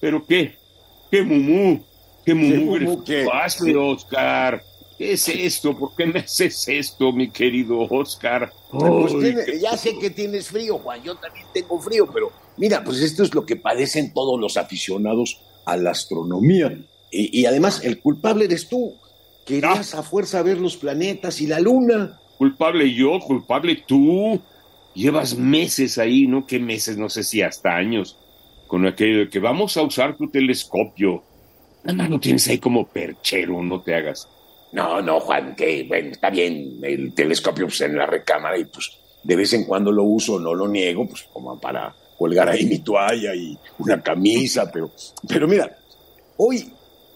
[0.00, 0.56] Pero qué,
[1.10, 1.82] qué mumú,
[2.24, 3.26] qué mumú mumú qué?
[3.32, 4.62] hace, Oscar.
[4.98, 5.76] ¿Qué es esto?
[5.76, 8.50] ¿Por qué me haces esto, mi querido Oscar?
[8.70, 13.00] Pues tiene- ya sé que tienes frío, Juan, yo también tengo frío, pero mira, pues
[13.02, 16.78] esto es lo que padecen todos los aficionados a la astronomía.
[17.10, 18.94] Y, y además, el culpable eres tú.
[19.44, 22.18] Querías a fuerza ver los planetas y la luna.
[22.38, 24.40] culpable yo, culpable tú.
[24.94, 26.46] Llevas meses ahí, ¿no?
[26.46, 26.96] ¿Qué meses?
[26.96, 28.16] No sé si hasta años.
[28.66, 31.22] Con aquello de que vamos a usar tu telescopio.
[31.84, 34.28] Nada más lo tienes ahí como perchero, no te hagas.
[34.72, 38.90] No, no, Juan, que bueno, está bien, el telescopio pues, en la recámara y pues
[39.22, 42.78] de vez en cuando lo uso, no lo niego, pues como para colgar ahí mi
[42.78, 44.90] toalla y una camisa, pero,
[45.28, 45.78] pero mira,
[46.36, 46.70] hoy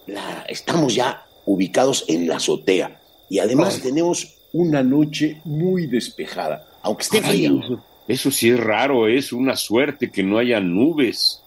[0.07, 3.83] la, estamos ya ubicados en la azotea y además Ay.
[3.83, 7.83] tenemos una noche muy despejada, aunque esté Ay, frío.
[8.11, 11.43] Eso, sí es raro, es una suerte que no haya nubes.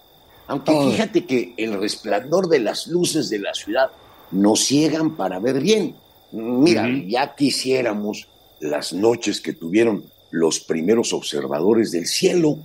[0.48, 3.90] Aunque fíjate que el resplandor de las luces de la ciudad
[4.32, 5.96] nos ciegan para ver bien.
[6.32, 8.28] Mira, ya quisiéramos
[8.60, 12.58] las noches que tuvieron los primeros observadores del cielo,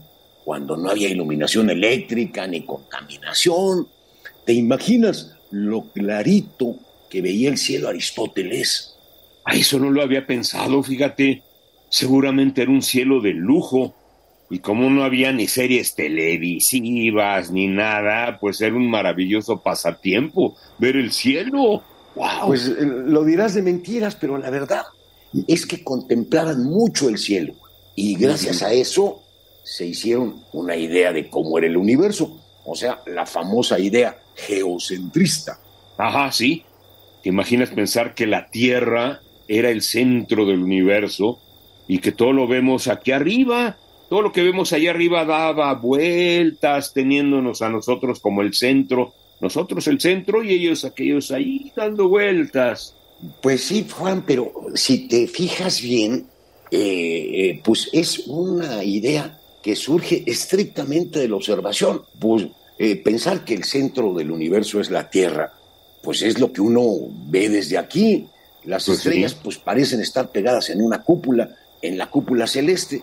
[0.45, 3.87] cuando no había iluminación eléctrica ni contaminación.
[4.47, 6.77] ¿Te imaginas lo clarito
[7.11, 8.95] que veía el cielo Aristóteles?
[9.45, 11.43] A eso no lo había pensado, fíjate.
[11.89, 13.95] Seguramente era un cielo de lujo.
[14.51, 20.97] Y como no había ni series televisivas ni nada, pues era un maravilloso pasatiempo ver
[20.97, 21.83] el cielo.
[22.15, 22.47] ¡Wow!
[22.47, 24.85] Pues eh, lo dirás de mentiras, pero la verdad
[25.47, 27.55] es que contemplaban mucho el cielo
[27.95, 29.23] y gracias a eso
[29.65, 35.59] se hicieron una idea de cómo era el universo, o sea, la famosa idea geocentrista.
[35.99, 36.65] Ajá, sí.
[37.23, 41.41] ¿Te imaginas pensar que la Tierra era el centro del universo
[41.89, 43.77] y que todo lo vemos aquí arriba?
[44.09, 49.13] Todo lo que vemos allá arriba daba vueltas teniéndonos a nosotros como el centro.
[49.41, 52.95] Nosotros el centro y ellos aquellos ahí dando vueltas.
[53.41, 56.27] Pues sí, Juan, pero si te fijas bien,
[56.71, 62.03] eh, eh, pues es una idea que surge estrictamente de la observación.
[62.19, 62.47] Pues
[62.79, 65.53] eh, pensar que el centro del universo es la Tierra,
[66.03, 66.85] pues es lo que uno
[67.27, 68.27] ve desde aquí.
[68.65, 69.09] Las Pues sí.
[69.09, 71.51] estrellas pues parecen estar pegadas en una cúpula,
[71.83, 73.03] en la cúpula celeste,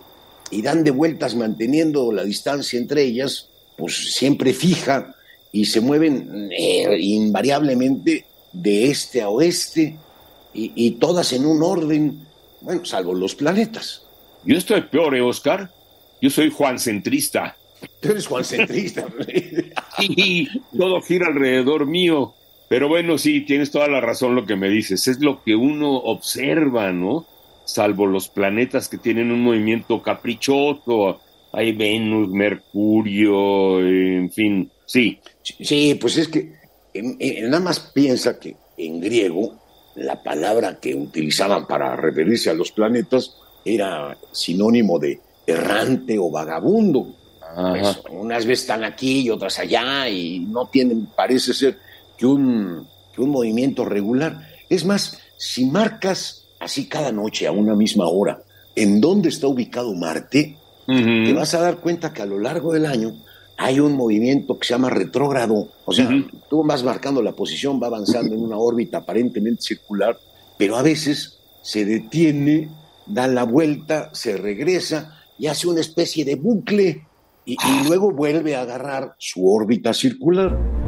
[0.50, 5.14] y dan de vueltas manteniendo la distancia entre ellas, pues siempre fija,
[5.52, 9.96] y se mueven eh, invariablemente de este a oeste,
[10.54, 12.26] y, y todas en un orden,
[12.60, 14.02] bueno, salvo los planetas.
[14.44, 15.70] Yo estoy peor, ¿eh, Oscar?
[16.22, 17.56] Yo soy Juan Centrista.
[18.00, 19.06] Tú eres Juan Centrista.
[19.98, 22.34] Y todo gira alrededor mío.
[22.68, 25.06] Pero bueno, sí, tienes toda la razón lo que me dices.
[25.08, 27.26] Es lo que uno observa, ¿no?
[27.66, 31.20] Salvo los planetas que tienen un movimiento caprichoso.
[31.52, 34.70] Hay Venus, Mercurio, en fin.
[34.86, 36.52] Sí, Sí, pues es que
[36.94, 39.60] en- en- nada más piensa que en griego
[39.96, 47.14] la palabra que utilizaban para referirse a los planetas era sinónimo de errante o vagabundo.
[47.54, 51.78] Pues, unas veces están aquí y otras allá y no tienen, parece ser,
[52.18, 54.38] que un, que un movimiento regular.
[54.68, 58.42] Es más, si marcas así cada noche a una misma hora.
[58.74, 60.56] En dónde está ubicado Marte,
[60.86, 63.14] te vas a dar cuenta que a lo largo del año
[63.56, 65.68] hay un movimiento que se llama retrógrado.
[65.84, 66.08] O sea,
[66.48, 70.18] tú vas marcando la posición, va avanzando en una órbita aparentemente circular,
[70.58, 72.68] pero a veces se detiene,
[73.06, 77.06] da la vuelta, se regresa y hace una especie de bucle
[77.44, 80.85] y, y luego vuelve a agarrar su órbita circular.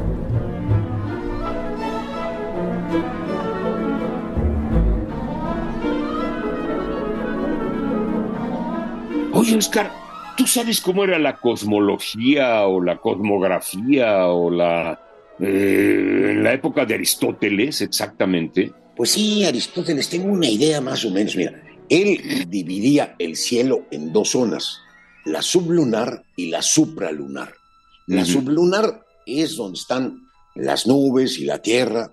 [9.49, 9.91] Oye, Oscar,
[10.37, 15.01] ¿tú sabes cómo era la cosmología o la cosmografía o la...
[15.41, 18.71] eh, en la época de Aristóteles exactamente?
[18.95, 21.35] Pues sí, Aristóteles, tengo una idea más o menos.
[21.35, 24.81] Mira, él dividía el cielo en dos zonas,
[25.25, 27.55] la sublunar y la supralunar.
[28.07, 32.13] La sublunar es donde están las nubes y la tierra,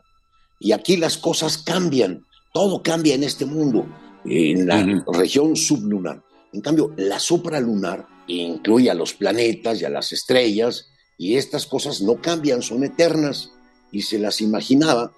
[0.58, 2.24] y aquí las cosas cambian,
[2.54, 3.88] todo cambia en este mundo,
[4.24, 6.22] en la región sublunar.
[6.56, 12.02] En cambio, la supralunar incluye a los planetas y a las estrellas, y estas cosas
[12.02, 13.52] no cambian, son eternas,
[13.92, 15.12] y se las imaginaba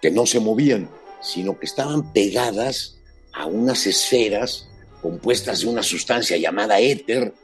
[0.00, 0.88] que no se movían,
[1.20, 3.00] sino que estaban pegadas
[3.32, 4.68] a unas esferas
[5.00, 7.34] compuestas de una sustancia llamada éter,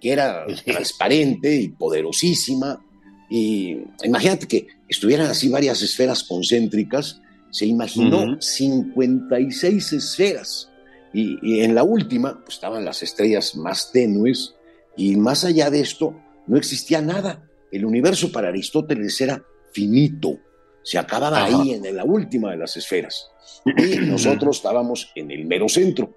[0.00, 2.84] que era transparente y poderosísima.
[3.30, 7.20] Y imagínate que estuvieran así varias esferas concéntricas,
[7.52, 10.70] se imaginó 56 esferas.
[11.14, 14.56] Y, en la última pues, estaban las estrellas más tenues,
[14.96, 17.48] y más allá de esto no existía nada.
[17.70, 20.38] El universo para Aristóteles era finito,
[20.82, 23.30] se acababa ahí en la última de las esferas.
[23.64, 26.14] Y nosotros estábamos en el mero centro.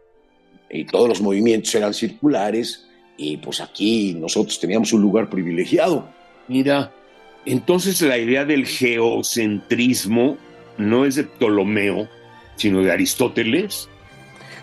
[0.69, 2.85] Y todos los movimientos eran circulares.
[3.17, 6.09] Y pues aquí nosotros teníamos un lugar privilegiado.
[6.47, 6.93] Mira,
[7.45, 10.37] entonces la idea del geocentrismo
[10.77, 12.09] no es de Ptolomeo,
[12.57, 13.89] sino de Aristóteles.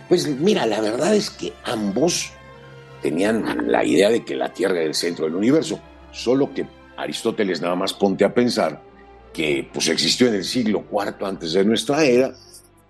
[0.08, 2.32] Pues mira, la verdad es que ambos
[3.02, 5.80] tenían la idea de que la Tierra era el centro del universo,
[6.12, 6.66] solo que
[6.96, 8.82] Aristóteles nada más ponte a pensar
[9.32, 12.34] que pues existió en el siglo IV antes de nuestra era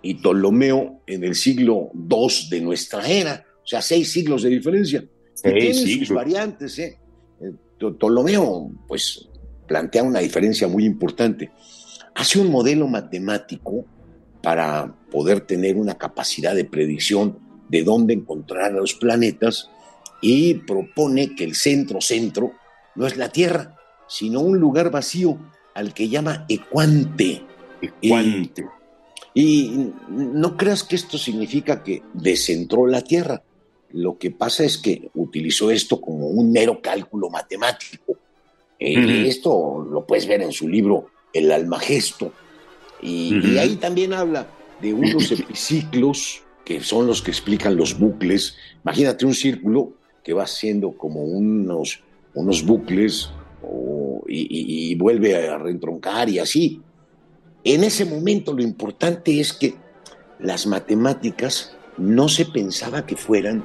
[0.02, 5.04] y Ptolomeo en el siglo II de nuestra era, o sea, seis siglos de diferencia.
[5.32, 6.98] Seis tiene sus variantes, ¿eh?
[7.40, 7.52] ¿eh?
[7.78, 9.26] Ptolomeo, pues,
[9.66, 11.50] plantea una diferencia muy importante.
[12.14, 13.86] Hace un modelo matemático
[14.44, 17.38] para poder tener una capacidad de predicción
[17.68, 19.70] de dónde encontrar a los planetas
[20.20, 22.52] y propone que el centro-centro
[22.94, 23.76] no es la Tierra,
[24.06, 25.38] sino un lugar vacío
[25.74, 27.42] al que llama Ecuante.
[27.80, 28.66] Ecuante.
[29.34, 33.42] Y, no creas que esto significa que descentró la Tierra.
[33.90, 38.16] Lo que pasa es que utilizó esto como un mero cálculo matemático.
[38.78, 42.32] Eh, esto lo puedes ver en su libro El Almagesto.
[43.04, 44.48] Y, y ahí también habla
[44.80, 48.56] de unos epiciclos que son los que explican los bucles.
[48.82, 49.92] Imagínate un círculo
[50.24, 52.02] que va siendo como unos,
[52.34, 53.30] unos bucles
[54.26, 56.80] y, vuelve a reentroncar y así.
[57.62, 59.74] En ese momento lo importante es que
[60.38, 63.64] las matemáticas no se pensaba que fueran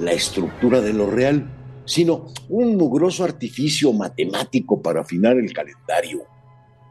[0.00, 1.50] la estructura de lo real,
[1.84, 6.24] sino un mugroso artificio matemático para afinar el calendario.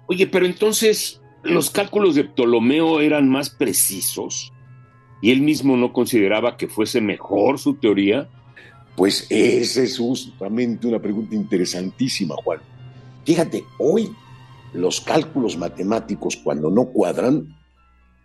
[0.08, 4.52] Oye, pero entonces los cálculos de Ptolomeo eran más precisos
[5.22, 8.30] y él mismo no consideraba que fuese mejor su teoría.
[8.96, 12.60] Pues esa es justamente una pregunta interesantísima, Juan.
[13.26, 14.12] Fíjate, hoy
[14.74, 17.56] los cálculos matemáticos cuando no cuadran,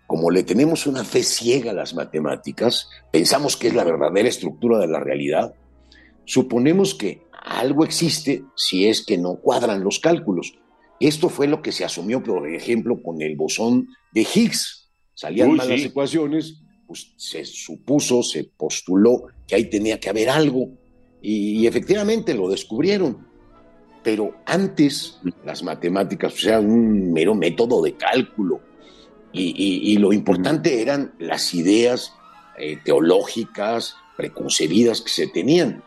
[0.06, 4.78] como le tenemos una fe ciega a las matemáticas, pensamos que es la verdadera estructura
[4.78, 5.54] de la realidad,
[6.24, 10.54] suponemos que algo existe si es que no cuadran los cálculos.
[11.02, 14.88] Esto fue lo que se asumió, por ejemplo, con el bosón de Higgs.
[15.12, 20.68] Salían mal las ecuaciones, pues se supuso, se postuló que ahí tenía que haber algo.
[21.20, 23.26] Y efectivamente lo descubrieron.
[24.04, 28.60] Pero antes las matemáticas pues, eran un mero método de cálculo.
[29.32, 32.12] Y, lo importante eran las ideas
[32.58, 35.82] eh, teológicas preconcebidas que se tenían.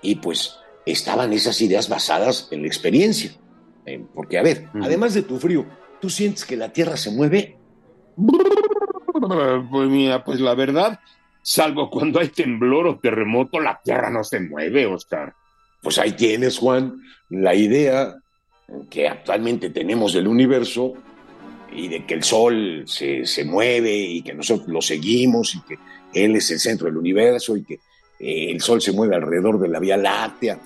[0.00, 0.54] Y pues
[0.86, 3.38] estaban esas ideas basadas en la experiencia.
[3.88, 5.64] Eh, porque a ver, además de tu frío,
[6.00, 7.56] ¿tú sientes que la Tierra se mueve?
[9.70, 11.00] Pues mira, pues la verdad,
[11.42, 15.34] salvo cuando hay temblor o terremoto, la Tierra no se mueve, Oscar.
[15.82, 18.14] Pues ahí tienes, Juan, la idea
[18.90, 20.94] que actualmente tenemos del universo
[21.72, 25.78] y de que el Sol se, mueve y que nosotros lo seguimos y que
[26.12, 27.74] Él es el centro del universo y que
[28.20, 30.58] eh, el Sol se mueve alrededor de la Vía Láctea.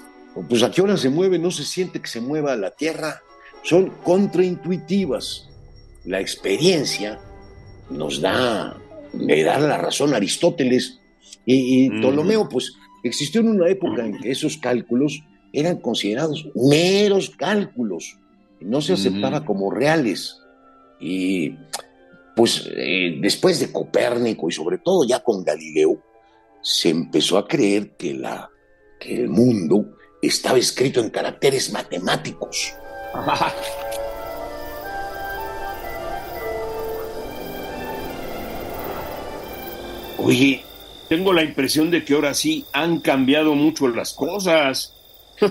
[0.48, 3.20] Pues a qué hora se mueve, no se siente que se mueva la Tierra.
[3.62, 5.48] Son contraintuitivas.
[6.04, 7.20] La experiencia
[7.90, 8.76] nos da,
[9.12, 10.98] le da la razón Aristóteles
[11.44, 12.72] y, y Ptolomeo, pues
[13.02, 18.18] Existió en una época en que esos cálculos eran considerados meros cálculos,
[18.60, 20.38] no se aceptaba como reales.
[21.00, 21.56] Y
[22.36, 26.00] pues eh, después de Copérnico y sobre todo ya con Galileo,
[26.62, 28.48] se empezó a creer que, la,
[29.00, 29.96] que el mundo
[30.28, 32.74] estaba escrito en caracteres matemáticos.
[40.18, 40.64] Oye,
[41.08, 44.94] tengo la impresión de que ahora sí han cambiado mucho las cosas.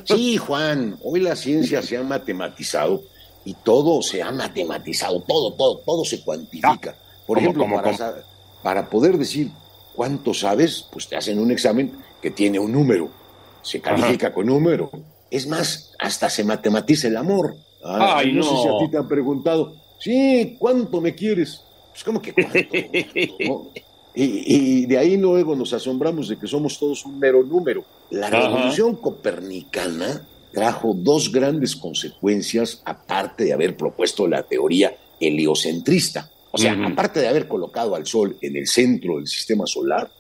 [0.06, 3.04] Sí, Juan, hoy la ciencia se ha matematizado
[3.44, 6.96] y todo se ha matematizado, todo, todo, todo se cuantifica.
[7.28, 7.66] Por ejemplo,
[8.64, 9.52] para, poder decir
[9.94, 13.10] cuánto sabes, pues te hacen un examen que tiene un número,
[13.62, 14.92] se califica con número.
[15.30, 17.56] Es más, hasta se matematiza el amor.
[17.84, 21.62] Ay, no, sé si a ti te han preguntado, sí, ¿cuánto me quieres?
[21.92, 23.72] Pues como que cuánto.
[24.14, 27.86] Y, de ahí luego nos asombramos de que somos todos un mero número.
[28.10, 36.30] La revolución copernicana trajo dos grandes consecuencias, aparte de haber propuesto la teoría heliocentrista.
[36.52, 40.12] O sea, aparte de haber colocado al Sol en el centro del sistema solar,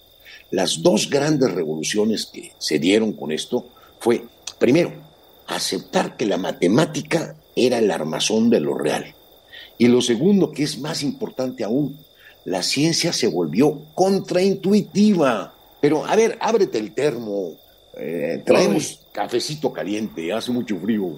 [0.51, 3.67] las dos grandes revoluciones que se dieron con esto
[3.99, 4.23] fue,
[4.59, 4.91] primero,
[5.47, 9.15] aceptar que la matemática era el armazón de lo real.
[9.77, 11.97] Y lo segundo, que es más importante aún,
[12.45, 15.53] la ciencia se volvió contraintuitiva.
[15.79, 17.53] Pero, a ver, ábrete el termo.
[17.97, 21.17] Eh, traemos cafecito caliente, hace mucho frío.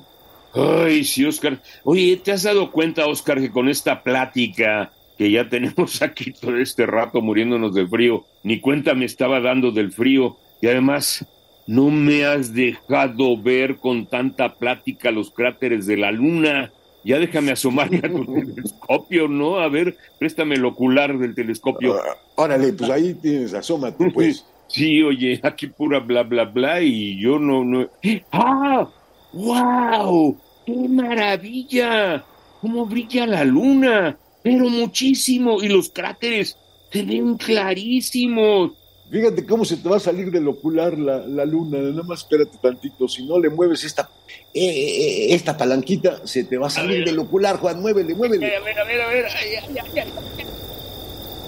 [0.53, 1.61] Ay, sí, Oscar.
[1.83, 6.57] Oye, ¿te has dado cuenta, Oscar, que con esta plática que ya tenemos aquí todo
[6.57, 11.25] este rato muriéndonos de frío, ni cuenta me estaba dando del frío y además
[11.67, 16.71] no me has dejado ver con tanta plática los cráteres de la luna.
[17.05, 19.59] Ya déjame asomarme a tu telescopio, ¿no?
[19.59, 21.95] A ver, préstame el ocular del telescopio.
[21.95, 24.45] Ah, órale, pues ahí tienes, asómate, pues.
[24.67, 27.87] Sí, oye, aquí pura bla, bla, bla, y yo no, no.
[28.31, 28.89] ¡Ah!
[29.33, 30.37] ¡Wow!
[30.65, 32.23] ¡Qué maravilla!
[32.61, 34.17] ¿Cómo brilla la luna?
[34.43, 36.57] Pero muchísimo, y los cráteres
[36.91, 38.73] se ven clarísimos.
[39.09, 43.07] Fíjate cómo se te va a salir del ocular la, luna, nada más espérate tantito,
[43.07, 44.09] si no le mueves esta,
[44.53, 48.55] eh, eh, eh, esta palanquita, se te va a salir del ocular, Juan, muévele, muévele.
[48.55, 49.25] A ver, a ver, a ver,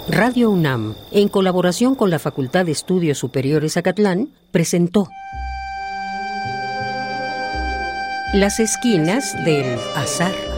[0.08, 5.10] Radio UNAM, en colaboración con la Facultad de Estudios Superiores Acatlán, presentó
[8.34, 10.55] Las esquinas del azar.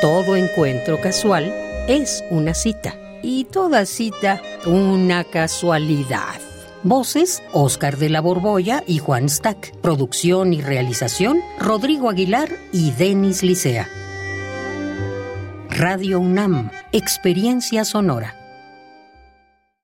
[0.00, 1.52] Todo encuentro casual
[1.88, 6.40] es una cita y toda cita una casualidad.
[6.84, 9.74] Voces, Oscar de la Borbolla y Juan Stack.
[9.80, 13.88] Producción y realización, Rodrigo Aguilar y Denis Licea.
[15.68, 18.37] Radio UNAM, Experiencia Sonora.